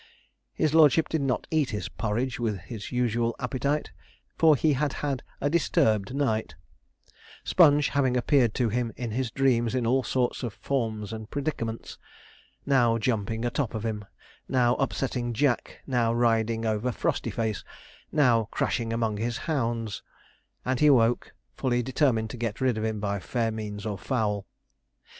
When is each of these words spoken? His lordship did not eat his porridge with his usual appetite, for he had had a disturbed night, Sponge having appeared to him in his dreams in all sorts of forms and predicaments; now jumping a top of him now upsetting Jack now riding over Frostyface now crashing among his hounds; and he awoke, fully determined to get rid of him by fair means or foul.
His 0.55 0.73
lordship 0.73 1.09
did 1.09 1.21
not 1.21 1.45
eat 1.51 1.69
his 1.69 1.87
porridge 1.87 2.39
with 2.39 2.57
his 2.61 2.91
usual 2.91 3.35
appetite, 3.37 3.91
for 4.35 4.55
he 4.55 4.73
had 4.73 4.93
had 5.05 5.21
a 5.39 5.47
disturbed 5.47 6.15
night, 6.15 6.55
Sponge 7.43 7.89
having 7.89 8.17
appeared 8.17 8.55
to 8.55 8.69
him 8.69 8.91
in 8.97 9.11
his 9.11 9.29
dreams 9.29 9.75
in 9.75 9.85
all 9.85 10.01
sorts 10.01 10.41
of 10.41 10.55
forms 10.55 11.13
and 11.13 11.29
predicaments; 11.29 11.99
now 12.65 12.97
jumping 12.97 13.45
a 13.45 13.51
top 13.51 13.75
of 13.75 13.85
him 13.85 14.03
now 14.49 14.73
upsetting 14.77 15.33
Jack 15.33 15.81
now 15.85 16.11
riding 16.11 16.65
over 16.65 16.91
Frostyface 16.91 17.63
now 18.11 18.45
crashing 18.45 18.91
among 18.91 19.17
his 19.17 19.37
hounds; 19.45 20.01
and 20.65 20.79
he 20.79 20.87
awoke, 20.87 21.35
fully 21.55 21.83
determined 21.83 22.31
to 22.31 22.37
get 22.37 22.59
rid 22.59 22.75
of 22.75 22.83
him 22.83 22.99
by 22.99 23.19
fair 23.19 23.51
means 23.51 23.85
or 23.85 23.99
foul. 23.99 24.47